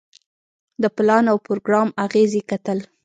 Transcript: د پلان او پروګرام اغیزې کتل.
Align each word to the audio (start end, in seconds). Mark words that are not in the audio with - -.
د 0.81 0.83
پلان 0.95 1.23
او 1.31 1.37
پروګرام 1.45 1.89
اغیزې 2.05 2.41
کتل. 2.49 2.79